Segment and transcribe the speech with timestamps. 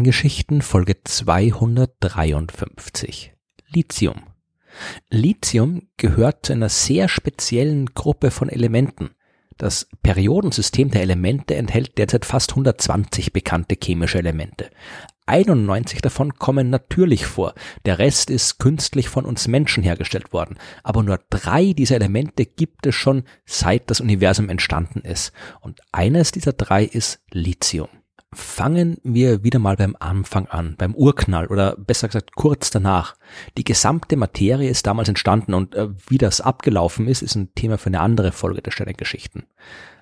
[0.00, 3.34] Sternengeschichten Folge 253
[3.68, 4.22] Lithium.
[5.10, 9.10] Lithium gehört zu einer sehr speziellen Gruppe von Elementen.
[9.58, 14.70] Das Periodensystem der Elemente enthält derzeit fast 120 bekannte chemische Elemente.
[15.26, 17.52] 91 davon kommen natürlich vor,
[17.84, 22.86] der Rest ist künstlich von uns Menschen hergestellt worden, aber nur drei dieser Elemente gibt
[22.86, 27.99] es schon seit das Universum entstanden ist, und eines dieser drei ist Lithium.
[28.32, 33.16] Fangen wir wieder mal beim Anfang an, beim Urknall oder besser gesagt kurz danach.
[33.56, 37.76] Die gesamte Materie ist damals entstanden und äh, wie das abgelaufen ist, ist ein Thema
[37.76, 39.46] für eine andere Folge der Sternengeschichten.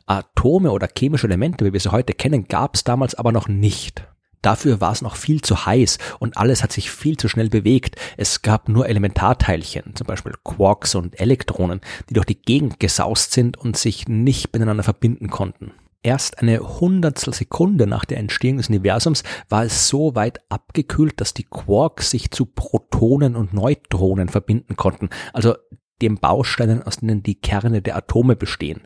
[0.04, 4.06] Atome oder chemische Elemente, wie wir sie heute kennen, gab es damals aber noch nicht.
[4.42, 7.96] Dafür war es noch viel zu heiß und alles hat sich viel zu schnell bewegt.
[8.18, 13.56] Es gab nur Elementarteilchen, zum Beispiel Quarks und Elektronen, die durch die Gegend gesaust sind
[13.56, 15.72] und sich nicht miteinander verbinden konnten.
[16.02, 21.34] Erst eine Hundertstel Sekunde nach der Entstehung des Universums war es so weit abgekühlt, dass
[21.34, 25.56] die Quarks sich zu Protonen und Neutronen verbinden konnten, also
[26.00, 28.82] den Bausteinen, aus denen die Kerne der Atome bestehen.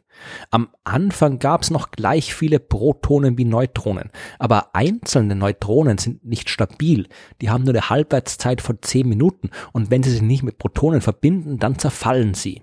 [0.50, 6.48] Am Anfang gab es noch gleich viele Protonen wie Neutronen, aber einzelne Neutronen sind nicht
[6.48, 7.08] stabil.
[7.42, 11.02] Die haben nur eine Halbwertszeit von 10 Minuten und wenn sie sich nicht mit Protonen
[11.02, 12.62] verbinden, dann zerfallen sie.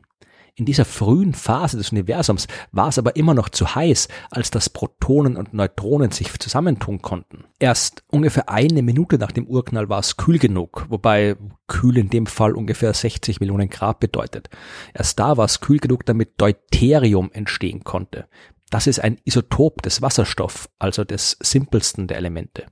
[0.59, 4.69] In dieser frühen Phase des Universums war es aber immer noch zu heiß, als dass
[4.69, 7.45] Protonen und Neutronen sich zusammentun konnten.
[7.59, 11.37] Erst ungefähr eine Minute nach dem Urknall war es kühl genug, wobei
[11.67, 14.49] kühl in dem Fall ungefähr 60 Millionen Grad bedeutet.
[14.93, 18.27] Erst da war es kühl genug, damit Deuterium entstehen konnte.
[18.69, 22.65] Das ist ein Isotop des Wasserstoff, also des simpelsten der Elemente.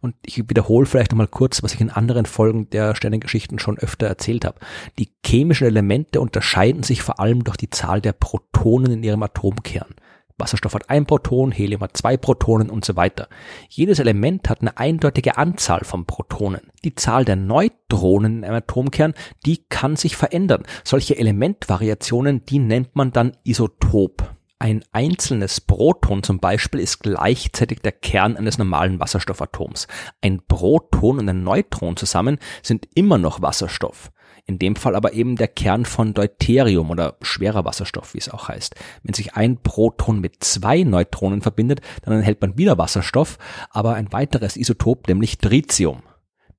[0.00, 4.06] Und ich wiederhole vielleicht nochmal kurz, was ich in anderen Folgen der Sternengeschichten schon öfter
[4.06, 4.58] erzählt habe.
[4.98, 9.94] Die chemischen Elemente unterscheiden sich vor allem durch die Zahl der Protonen in ihrem Atomkern.
[10.38, 13.28] Wasserstoff hat ein Proton, Helium hat zwei Protonen und so weiter.
[13.68, 16.70] Jedes Element hat eine eindeutige Anzahl von Protonen.
[16.84, 19.14] Die Zahl der Neutronen in einem Atomkern,
[19.44, 20.62] die kann sich verändern.
[20.84, 24.37] Solche Elementvariationen, die nennt man dann Isotop.
[24.60, 29.86] Ein einzelnes Proton zum Beispiel ist gleichzeitig der Kern eines normalen Wasserstoffatoms.
[30.20, 34.10] Ein Proton und ein Neutron zusammen sind immer noch Wasserstoff.
[34.46, 38.48] In dem Fall aber eben der Kern von Deuterium oder schwerer Wasserstoff, wie es auch
[38.48, 38.74] heißt.
[39.04, 43.38] Wenn sich ein Proton mit zwei Neutronen verbindet, dann erhält man wieder Wasserstoff,
[43.70, 46.02] aber ein weiteres Isotop, nämlich Tritium.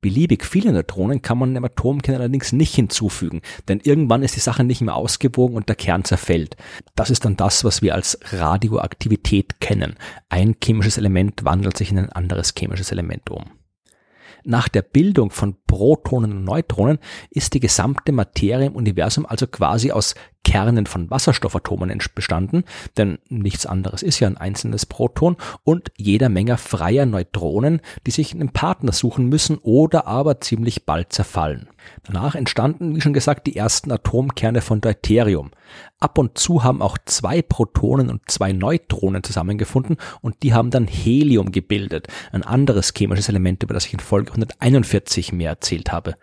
[0.01, 4.63] Beliebig viele Neutronen kann man im Atomkern allerdings nicht hinzufügen, denn irgendwann ist die Sache
[4.63, 6.55] nicht mehr ausgewogen und der Kern zerfällt.
[6.95, 9.95] Das ist dann das, was wir als Radioaktivität kennen.
[10.29, 13.43] Ein chemisches Element wandelt sich in ein anderes chemisches Element um.
[14.45, 16.99] Nach der Bildung von Protonen und Neutronen
[17.29, 22.63] ist die gesamte Materie im Universum also quasi aus Kernen von Wasserstoffatomen bestanden,
[22.97, 28.33] denn nichts anderes ist ja ein einzelnes Proton und jeder Menge freier Neutronen, die sich
[28.33, 31.67] einen Partner suchen müssen oder aber ziemlich bald zerfallen.
[32.03, 35.51] Danach entstanden, wie schon gesagt, die ersten Atomkerne von Deuterium.
[35.99, 40.87] Ab und zu haben auch zwei Protonen und zwei Neutronen zusammengefunden und die haben dann
[40.87, 46.15] Helium gebildet, ein anderes chemisches Element, über das ich in Folge 141 mehr erzählt habe.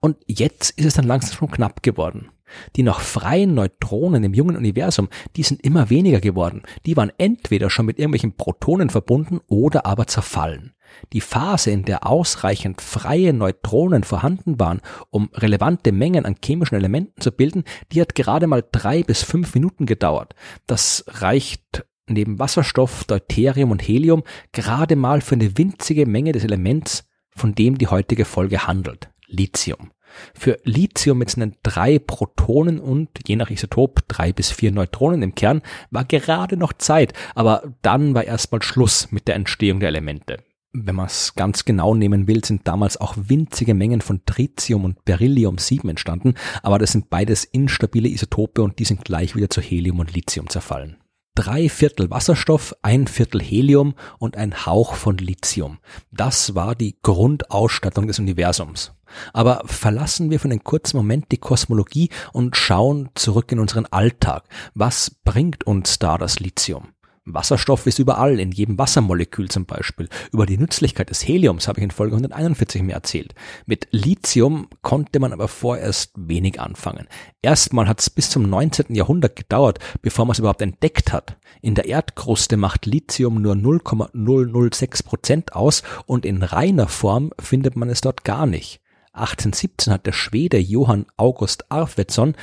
[0.00, 2.30] Und jetzt ist es dann langsam schon knapp geworden.
[2.76, 6.62] Die noch freien Neutronen im jungen Universum, die sind immer weniger geworden.
[6.86, 10.74] Die waren entweder schon mit irgendwelchen Protonen verbunden oder aber zerfallen.
[11.12, 17.20] Die Phase, in der ausreichend freie Neutronen vorhanden waren, um relevante Mengen an chemischen Elementen
[17.20, 20.34] zu bilden, die hat gerade mal drei bis fünf Minuten gedauert.
[20.66, 24.22] Das reicht neben Wasserstoff, Deuterium und Helium
[24.52, 29.10] gerade mal für eine winzige Menge des Elements, von dem die heutige Folge handelt.
[29.26, 29.90] Lithium.
[30.34, 35.34] Für Lithium mit seinen drei Protonen und je nach Isotop drei bis vier Neutronen im
[35.34, 40.38] Kern war gerade noch Zeit, aber dann war erstmal Schluss mit der Entstehung der Elemente.
[40.72, 45.04] Wenn man es ganz genau nehmen will, sind damals auch winzige Mengen von Tritium und
[45.04, 49.60] Beryllium 7 entstanden, aber das sind beides instabile Isotope und die sind gleich wieder zu
[49.60, 50.96] Helium und Lithium zerfallen
[51.34, 55.78] drei Viertel Wasserstoff, ein Viertel Helium und ein Hauch von Lithium.
[56.12, 58.92] Das war die Grundausstattung des Universums.
[59.32, 64.44] Aber verlassen wir für einen kurzen Moment die Kosmologie und schauen zurück in unseren Alltag.
[64.74, 66.94] Was bringt uns da das Lithium?
[67.26, 70.08] Wasserstoff ist überall, in jedem Wassermolekül zum Beispiel.
[70.30, 73.34] Über die Nützlichkeit des Heliums habe ich in Folge 141 mehr erzählt.
[73.64, 77.06] Mit Lithium konnte man aber vorerst wenig anfangen.
[77.40, 78.94] Erstmal hat es bis zum 19.
[78.94, 81.38] Jahrhundert gedauert, bevor man es überhaupt entdeckt hat.
[81.62, 87.88] In der Erdkruste macht Lithium nur 0,006 Prozent aus und in reiner Form findet man
[87.88, 88.83] es dort gar nicht.
[89.14, 92.34] 1817 hat der Schwede Johann August Arfvedson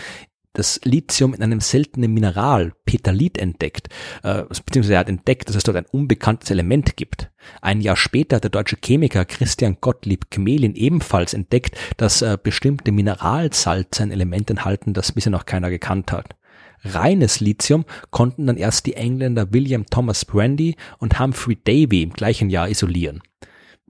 [0.54, 3.88] das Lithium in einem seltenen Mineral, Petalit, entdeckt,
[4.24, 7.32] äh, beziehungsweise er hat entdeckt, dass es dort ein unbekanntes Element gibt.
[7.62, 12.92] Ein Jahr später hat der deutsche Chemiker Christian Gottlieb Gmelin ebenfalls entdeckt, dass äh, bestimmte
[12.92, 16.36] Mineralsalze ein Element enthalten, das bisher noch keiner gekannt hat.
[16.84, 22.50] Reines Lithium konnten dann erst die Engländer William Thomas Brandy und Humphrey Davy im gleichen
[22.50, 23.22] Jahr isolieren.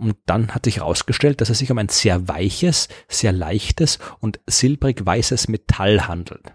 [0.02, 4.40] Und dann hat sich herausgestellt, dass es sich um ein sehr weiches, sehr leichtes und
[4.48, 6.54] silbrig weißes Metall handelt.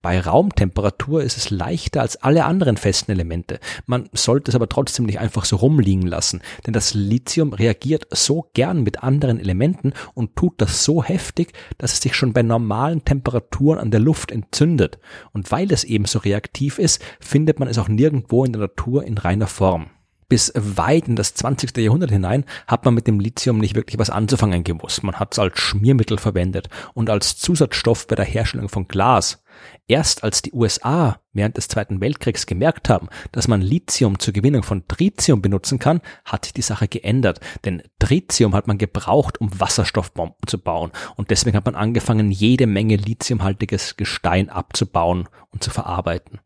[0.00, 3.58] Bei Raumtemperatur ist es leichter als alle anderen festen Elemente.
[3.86, 8.48] Man sollte es aber trotzdem nicht einfach so rumliegen lassen, denn das Lithium reagiert so
[8.54, 13.04] gern mit anderen Elementen und tut das so heftig, dass es sich schon bei normalen
[13.04, 15.00] Temperaturen an der Luft entzündet.
[15.32, 19.02] Und weil es eben so reaktiv ist, findet man es auch nirgendwo in der Natur
[19.02, 19.90] in reiner Form
[20.28, 21.76] bis weit in das 20.
[21.76, 25.02] Jahrhundert hinein hat man mit dem Lithium nicht wirklich was anzufangen gewusst.
[25.02, 29.42] Man hat es als Schmiermittel verwendet und als Zusatzstoff bei der Herstellung von Glas.
[29.86, 34.62] Erst als die USA während des Zweiten Weltkriegs gemerkt haben, dass man Lithium zur Gewinnung
[34.62, 37.40] von Tritium benutzen kann, hat sich die Sache geändert.
[37.64, 40.90] Denn Tritium hat man gebraucht, um Wasserstoffbomben zu bauen.
[41.16, 46.40] Und deswegen hat man angefangen, jede Menge lithiumhaltiges Gestein abzubauen und zu verarbeiten.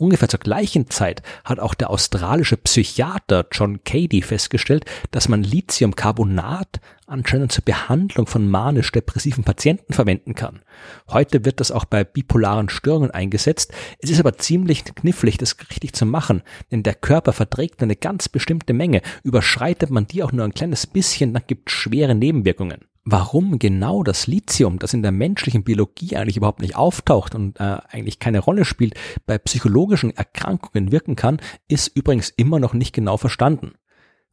[0.00, 6.80] Ungefähr zur gleichen Zeit hat auch der australische Psychiater John Cady festgestellt, dass man Lithiumcarbonat
[7.06, 10.62] anscheinend zur Behandlung von manisch-depressiven Patienten verwenden kann.
[11.10, 13.74] Heute wird das auch bei bipolaren Störungen eingesetzt.
[13.98, 18.30] Es ist aber ziemlich knifflig, das richtig zu machen, denn der Körper verträgt eine ganz
[18.30, 19.02] bestimmte Menge.
[19.22, 24.02] Überschreitet man die auch nur ein kleines bisschen, dann gibt es schwere Nebenwirkungen warum genau
[24.02, 28.40] das Lithium, das in der menschlichen Biologie eigentlich überhaupt nicht auftaucht und äh, eigentlich keine
[28.40, 28.94] Rolle spielt,
[29.26, 33.72] bei psychologischen Erkrankungen wirken kann, ist übrigens immer noch nicht genau verstanden.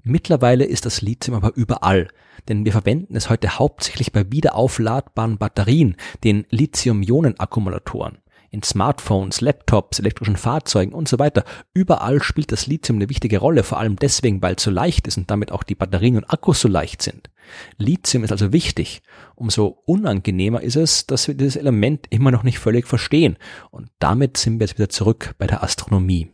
[0.04, 2.08] Mittlerweile ist das Lithium aber überall,
[2.48, 10.38] denn wir verwenden es heute hauptsächlich bei wiederaufladbaren Batterien, den Lithium-Ionen-Akkumulatoren in Smartphones, Laptops, elektrischen
[10.38, 11.44] Fahrzeugen und so weiter.
[11.74, 15.18] Überall spielt das Lithium eine wichtige Rolle, vor allem deswegen, weil es so leicht ist
[15.18, 17.30] und damit auch die Batterien und Akkus so leicht sind.
[17.78, 19.02] Lithium ist also wichtig.
[19.36, 23.38] Umso unangenehmer ist es, dass wir dieses Element immer noch nicht völlig verstehen.
[23.72, 26.32] Und damit sind wir jetzt wieder zurück bei der Astronomie.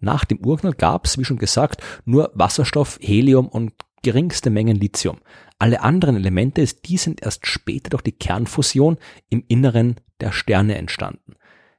[0.00, 3.72] Nach dem Urknall gab es, wie schon gesagt, nur Wasserstoff, Helium und
[4.02, 5.18] geringste Mengen Lithium.
[5.58, 8.98] Alle anderen Elemente, die sind erst später durch die Kernfusion
[9.28, 11.34] im Inneren der Sterne entstanden.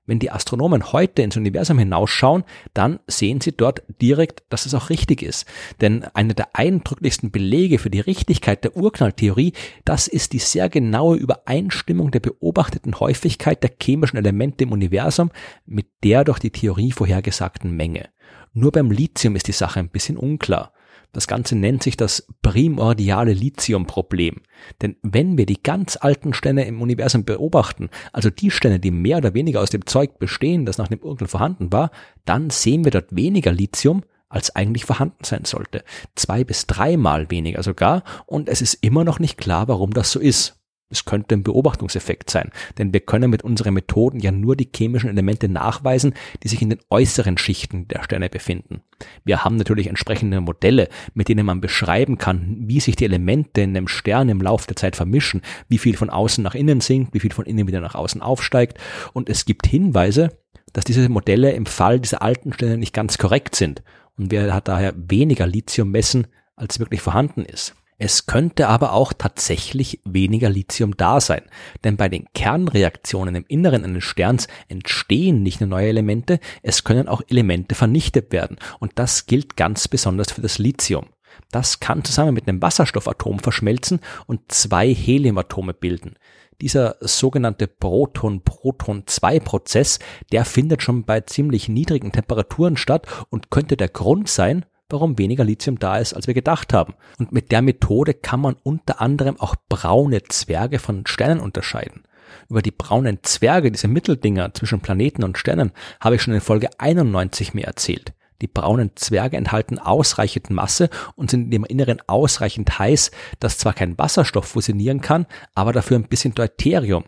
[0.10, 2.44] Wenn die Astronomen heute ins Universum hinausschauen,
[2.74, 5.46] dann sehen sie dort direkt, dass es auch richtig ist.
[5.82, 9.54] Denn einer der eindrücklichsten Belege für die Richtigkeit der Urknalltheorie,
[9.86, 15.30] das ist die sehr genaue Übereinstimmung der beobachteten Häufigkeit der chemischen Elemente im Universum
[15.68, 18.10] mit der durch die Theorie vorhergesagten Menge.
[18.54, 20.74] Nur beim Lithium ist die Sache ein bisschen unklar.
[21.12, 24.42] Das Ganze nennt sich das primordiale Lithium-Problem.
[24.82, 29.18] Denn wenn wir die ganz alten Sterne im Universum beobachten, also die Sterne, die mehr
[29.18, 31.92] oder weniger aus dem Zeug bestehen, das nach dem Urknall vorhanden war,
[32.26, 35.84] dann sehen wir dort weniger Lithium, als eigentlich vorhanden sein sollte.
[36.16, 38.04] Zwei bis dreimal weniger sogar.
[38.28, 40.59] Und es ist immer noch nicht klar, warum das so ist.
[40.92, 42.50] Es könnte ein Beobachtungseffekt sein,
[42.80, 46.72] denn wir können mit unseren Methoden ja nur die chemischen Elemente nachweisen, die sich in
[46.72, 48.82] den äußeren Schichten der Sterne befinden.
[49.24, 53.78] Wir haben natürlich entsprechende Modelle, mit denen man beschreiben kann, wie sich die Elemente in
[53.78, 57.20] einem Stern im Laufe der Zeit vermischen, wie viel von außen nach innen sinkt, wie
[57.20, 58.80] viel von innen wieder nach außen aufsteigt.
[59.14, 60.40] Und es gibt Hinweise,
[60.74, 63.84] dass diese Modelle im Fall dieser alten Sterne nicht ganz korrekt sind
[64.18, 67.76] und wir daher weniger Lithium messen, als wirklich vorhanden ist.
[68.02, 71.42] Es könnte aber auch tatsächlich weniger Lithium da sein,
[71.84, 77.10] denn bei den Kernreaktionen im Inneren eines Sterns entstehen nicht nur neue Elemente, es können
[77.10, 81.08] auch Elemente vernichtet werden und das gilt ganz besonders für das Lithium.
[81.52, 86.16] Das kann zusammen mit einem Wasserstoffatom verschmelzen und zwei Heliumatome bilden.
[86.62, 90.00] Dieser sogenannte Proton-Proton-2-Prozess,
[90.32, 95.44] der findet schon bei ziemlich niedrigen Temperaturen statt und könnte der Grund sein, warum weniger
[95.44, 96.94] Lithium da ist, als wir gedacht haben.
[97.18, 102.04] Und mit der Methode kann man unter anderem auch braune Zwerge von Sternen unterscheiden.
[102.50, 106.70] Über die braunen Zwerge, diese Mitteldinger zwischen Planeten und Sternen, habe ich schon in Folge
[106.78, 108.14] 91 mehr erzählt.
[108.42, 113.74] Die braunen Zwerge enthalten ausreichend Masse und sind in dem Inneren ausreichend heiß, dass zwar
[113.74, 117.04] kein Wasserstoff fusionieren kann, aber dafür ein bisschen Deuterium.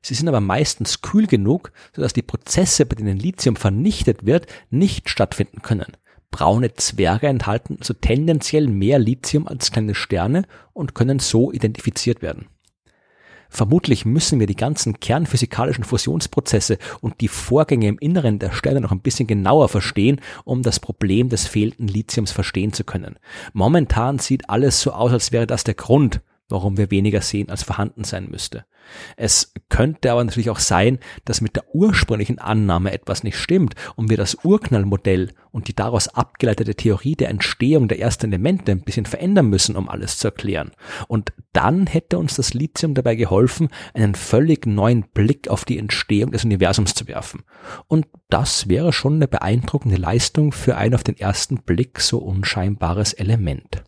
[0.00, 5.10] Sie sind aber meistens kühl genug, sodass die Prozesse, bei denen Lithium vernichtet wird, nicht
[5.10, 5.96] stattfinden können.
[6.30, 12.48] Braune Zwerge enthalten also tendenziell mehr Lithium als kleine Sterne und können so identifiziert werden.
[13.50, 18.92] Vermutlich müssen wir die ganzen kernphysikalischen Fusionsprozesse und die Vorgänge im Inneren der Sterne noch
[18.92, 23.18] ein bisschen genauer verstehen, um das Problem des fehlenden Lithiums verstehen zu können.
[23.54, 26.20] Momentan sieht alles so aus, als wäre das der Grund,
[26.50, 28.66] warum wir weniger sehen, als vorhanden sein müsste.
[29.16, 34.10] Es könnte aber natürlich auch sein, dass mit der ursprünglichen Annahme etwas nicht stimmt und
[34.10, 39.06] wir das Urknallmodell und die daraus abgeleitete Theorie der Entstehung der ersten Elemente ein bisschen
[39.06, 40.72] verändern müssen, um alles zu erklären.
[41.08, 46.30] Und dann hätte uns das Lithium dabei geholfen, einen völlig neuen Blick auf die Entstehung
[46.30, 47.42] des Universums zu werfen.
[47.86, 53.12] Und das wäre schon eine beeindruckende Leistung für ein auf den ersten Blick so unscheinbares
[53.12, 53.82] Element.